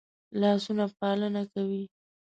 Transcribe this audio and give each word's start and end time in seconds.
لاسونه 0.39 0.85
پالنه 0.97 1.43
کوي 1.53 1.83